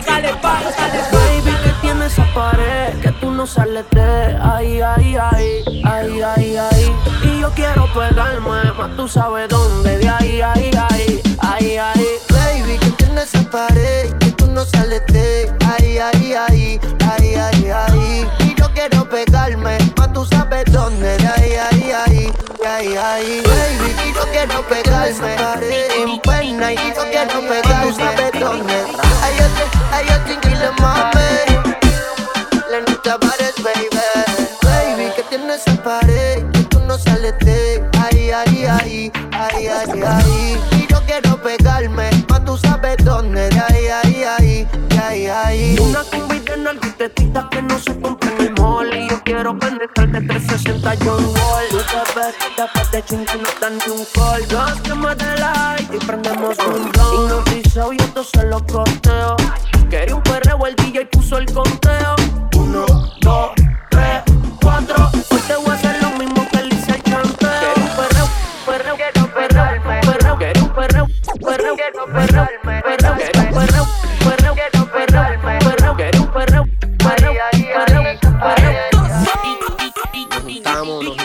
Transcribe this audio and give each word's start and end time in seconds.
Baby, 0.00 1.56
que 1.62 1.70
tiene 1.80 2.06
esa 2.06 2.26
pared 2.34 2.98
que 3.00 3.12
tú 3.20 3.30
no 3.30 3.46
sales 3.46 3.84
de 3.92 4.36
ahí, 4.42 4.80
ahí, 4.80 5.16
ahí, 5.16 5.64
ahí, 5.84 6.20
ahí, 6.20 6.56
ahí. 6.56 6.92
Y 7.22 7.40
yo 7.40 7.50
quiero 7.54 7.86
pegarme, 7.94 8.72
más 8.76 8.96
tú 8.96 9.06
sabes 9.06 9.48
dónde, 9.48 9.98
de 9.98 10.08
ahí, 10.08 10.40
ahí, 10.40 10.70
ahí, 10.90 11.22
ahí, 11.40 11.76
ahí. 11.76 12.06
Baby, 12.28 12.78
que 12.78 12.90
tiene 12.92 13.22
esa 13.22 13.48
pared 13.50 14.12
que 14.18 14.32
tú 14.32 14.46
no 14.48 14.64
sales 14.64 15.02
de 15.06 15.54
ahí, 15.64 15.98
ahí, 15.98 16.34
ahí, 16.34 16.80
ahí, 17.08 17.34
ahí, 17.34 17.70
ahí. 17.70 18.28
Y 18.40 18.54
yo 18.56 18.68
quiero 18.74 19.08
pegarme, 19.08 19.78
más 19.96 20.12
tú 20.12 20.24
sabes 20.26 20.64
dónde, 20.72 21.16
de 21.18 21.26
ahí, 21.28 21.52
ahí, 21.52 21.92
ahí, 21.92 22.32
ahí, 22.66 22.96
ahí. 22.96 23.42
Baby, 23.46 23.94
y 24.08 24.12
yo 24.12 24.22
quiero 24.32 24.62
pegarme, 24.66 25.36
en 26.02 26.20
pena, 26.20 26.72
y 26.72 26.76
yo 26.76 27.02
quiero 27.10 27.40
pegarme, 27.48 27.90
tú 27.90 27.94
sabes 27.94 28.32
dónde. 28.40 29.03
Te, 35.84 36.42
tú 36.70 36.80
no 36.80 36.96
sales 36.96 37.34
de 37.40 37.84
ahí, 38.00 38.30
ahí, 38.30 38.64
ahí, 38.64 39.12
ahí, 39.32 39.66
ahí, 39.66 40.02
ahí. 40.02 40.60
Y 40.72 40.86
yo 40.90 41.02
quiero 41.06 41.36
pegarme, 41.42 42.08
más 42.30 42.42
tú 42.46 42.56
sabes 42.56 42.96
dónde, 43.04 43.50
de 43.50 43.60
ahí, 43.60 43.86
ahí, 43.88 44.24
ahí, 44.24 44.68
de 44.88 44.98
ahí, 44.98 45.26
ahí. 45.26 45.76
Una 45.78 46.02
combi 46.04 46.38
de 46.38 46.56
nalguitetitas 46.56 47.44
que 47.50 47.60
no 47.60 47.78
se 47.78 48.00
compra 48.00 48.30
en 48.30 48.46
el 48.46 48.52
mall. 48.54 48.94
Y 48.96 49.10
yo 49.10 49.22
quiero 49.24 49.58
pendejarte 49.58 50.22
360 50.22 50.94
John 51.04 51.24
Wall 51.26 51.64
Tú 51.70 51.76
te 51.76 52.20
ves, 52.20 52.34
después 52.56 52.90
de 52.90 53.04
chingue 53.04 53.34
no 53.36 53.48
dan 53.60 53.78
ni 53.78 53.92
un 53.92 54.06
call 54.14 54.48
Dos 54.48 54.80
que 54.80 54.94
me 54.94 55.14
dé 55.14 55.36
like 55.38 55.96
y 55.96 55.98
prendemos 56.06 56.56
un 56.58 56.90
blunt 56.90 57.53
Y 57.74 57.96
esto 58.00 58.22
se 58.22 58.46
lo 58.46 58.64
costeo 58.66 59.34
Quería 59.90 60.14
un 60.14 60.22
perreo, 60.22 60.64
el 60.64 60.76
DJ 60.76 61.06
puso 61.06 61.38
el 61.38 61.52
conteo 61.52 62.14
Uno, 62.56 62.86
dos, 63.20 63.50
tres, 63.90 64.22
cuatro 64.62 65.10
Hoy 65.12 65.40
te 65.40 65.56
voy 65.56 65.70
a 65.70 65.72
hacer 65.72 66.00
lo 66.00 66.10
mismo 66.10 66.46
que 66.52 66.62
le 66.62 66.72
hice 66.72 66.92
al 66.92 67.02
chanteo 67.02 67.74
Quería 67.74 67.84
un 67.84 67.96
perreo, 67.96 68.28
perreo, 68.64 68.96
perreo, 69.34 69.82
perreo 70.02 70.38
Quería 70.38 70.62
un 70.62 70.72
perreo, 70.72 71.06
perreo, 71.44 71.76
perreo, 72.06 72.46
perreo, 72.64 73.16
perreo, 73.50 73.86
perreo 74.20 74.43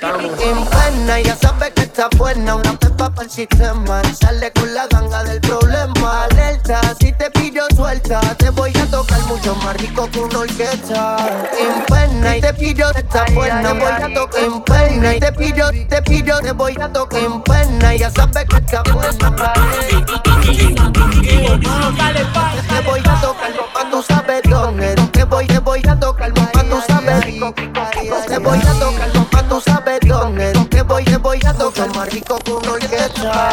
juntamos, 0.00 0.22
nos 0.22 0.30
juntamos. 0.30 0.40
En 0.40 0.94
pena, 0.94 1.20
ya 1.20 1.36
sabes 1.36 1.70
que 1.70 1.82
está 1.82 2.08
buena, 2.16 2.54
una 2.54 2.72
pepa 2.78 3.10
para 3.10 3.22
el 3.22 3.30
sistema. 3.30 4.02
Sale 4.14 4.52
con 4.52 4.74
la 4.74 4.86
ganga 4.86 5.24
del 5.24 5.40
problema. 5.40 6.24
Alerta, 6.24 6.80
si 7.00 7.12
te 7.12 7.30
pillo 7.30 7.62
suelta, 7.74 8.20
te 8.36 8.50
voy 8.50 8.72
a 8.76 8.86
tocar 8.90 9.20
mucho 9.22 9.54
más 9.56 9.76
rico 9.76 10.08
que 10.10 10.20
una 10.20 10.38
orquesta. 10.40 11.16
En 11.58 11.84
pena, 11.86 12.36
y 12.36 12.40
te 12.40 12.54
pillo 12.54 12.90
está 12.94 13.24
buena, 13.34 13.72
voy 13.72 13.82
a 13.82 14.14
tocar 14.14 14.42
en 14.42 14.62
pena. 14.62 15.14
Y 15.14 15.20
te 15.20 15.32
pillo, 15.32 15.70
te 15.88 16.02
pillo, 16.02 16.40
te 16.40 16.52
voy 16.52 16.76
a 16.80 16.92
tocar 16.92 17.20
en 17.20 17.42
pena. 17.42 17.94
Ya 17.94 18.10
sabes 18.10 18.44
que 18.46 18.56
está 18.56 18.82
buena. 18.92 19.10
Te 22.68 22.80
voy 22.86 23.00
a 23.00 23.20
tocar, 23.20 23.52
más 31.94 32.12
rico 32.12 32.38
que 32.38 32.52
una 32.52 32.72
orquesta. 32.72 33.50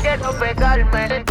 Quiero 0.00 0.38
pegarme. 0.38 1.24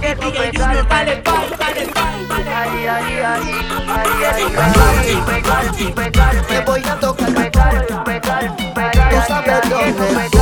Quiero 0.00 0.32
pegarme. 0.32 0.88
Te 6.48 6.60
voy 6.60 6.82
a 6.84 7.00
tocar, 7.00 7.34
pegar, 7.34 8.04
pegar, 8.04 8.56
pegar. 8.74 9.10
Tú 9.10 9.16
sabes 9.26 9.70
dónde. 9.70 10.37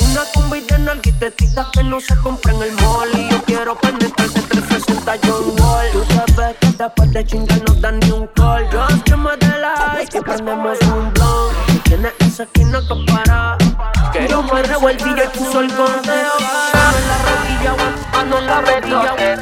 Una 0.00 0.24
combi 0.32 0.60
de 0.60 0.78
nalguitetitas 0.78 1.66
que 1.72 1.82
no 1.82 2.00
se 2.00 2.16
compra 2.18 2.52
en 2.52 2.62
el 2.62 2.72
mall. 2.72 3.08
Y 3.14 3.28
yo 3.30 3.42
quiero 3.42 3.76
penetrarte 3.78 4.40
360 4.42 5.18
John 5.24 5.60
Wall. 5.60 5.90
Tú 5.92 6.04
sabes 6.14 6.56
que 6.60 6.66
después 6.68 7.12
de 7.12 7.24
chingar 7.26 7.62
no 7.66 7.74
dan 7.74 7.98
ni 8.00 8.10
un 8.10 8.26
call. 8.28 8.70
Dos 8.70 9.02
que 9.04 9.16
me 9.16 9.36
like 9.36 10.18
y 10.18 10.20
prendemos 10.20 10.78
un 10.82 11.12
Y 11.68 11.78
tienes 11.78 12.12
esa 12.20 12.44
esquina 12.44 12.80
que 12.80 13.12
para. 13.12 13.58
Que 14.12 14.28
yo 14.28 14.42
me 14.42 14.62
revuelvo 14.62 15.06
y 15.06 15.16
yo 15.16 15.32
puso 15.32 15.60
el 15.60 15.72
conteo 15.72 16.32
Mano 18.12 18.38
en 18.38 18.46
la 18.46 18.60
rodilla, 18.60 18.96
la 19.00 19.16
rodilla 19.16 19.39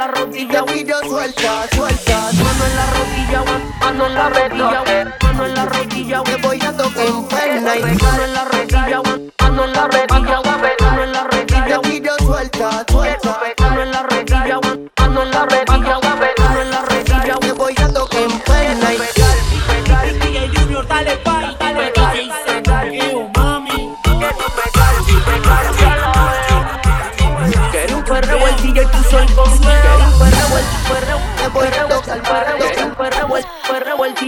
la 0.00 0.06
rodilla, 0.06 0.64
Y 0.74 0.84
yo 0.84 0.98
suelta, 1.00 1.68
suelta. 1.74 2.30
mano 2.32 2.64
en 2.64 2.76
la 2.76 2.86
rodilla 2.96 3.44
Mano 3.80 4.06
en 4.06 4.14
la 4.14 4.28
rodilla, 4.30 4.82
mano 5.22 5.46
en 5.46 5.54
la 5.54 5.66
rodilla 5.66 6.22
Te 6.22 6.36
voy 6.36 6.60
a 6.62 6.72
tocar 6.76 7.06
en 7.06 7.28
pena 7.28 7.76
y 7.76 7.82
Mano 7.82 8.24
en 8.24 8.32
la 8.32 8.44
rodilla, 8.44 9.02
mano 9.40 9.64
en 9.64 9.72
la 9.72 9.88
rodilla, 9.88 10.40
mano 10.80 11.02
en 11.02 11.12
la 11.12 11.24
rodilla, 11.24 11.80
Y 11.84 12.00
yo 12.00 12.16
suelta, 12.18 12.84
suelta. 12.90 13.40
mano 13.60 13.82
en 13.82 13.92
la 13.92 14.02
rodilla, 14.04 14.60
mano 14.96 15.22
en 15.22 15.30
la 15.30 15.44
rodilla, 15.44 15.98
mano 16.00 16.60
en 16.62 16.70
la 16.70 16.82
rodilla. 16.82 17.38
Te 17.38 17.52
voy 17.52 17.74
a 17.76 17.88
tocar 17.92 18.22
en 18.22 19.19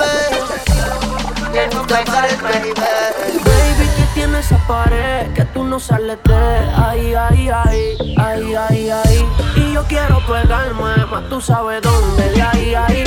No 1.73 1.81
te 1.85 1.95
pares, 2.05 2.41
baby. 2.41 2.73
Baby, 2.75 3.89
que 3.95 4.03
tiene 4.13 4.39
esa 4.39 4.57
pared 4.67 5.33
que 5.33 5.45
tú 5.45 5.63
no 5.63 5.79
sales 5.79 6.17
de 6.23 6.35
ahí, 6.35 7.13
ahí, 7.13 7.49
ahí, 7.49 8.15
ahí, 8.17 8.55
ahí, 8.55 8.89
ahí. 8.89 9.25
Y 9.55 9.73
yo 9.73 9.83
quiero 9.85 10.19
pegarme, 10.25 11.05
más 11.05 11.29
tú 11.29 11.41
sabes 11.41 11.81
dónde, 11.81 12.31
de 12.31 12.41
ahí, 12.41 12.75
ahí, 12.75 13.03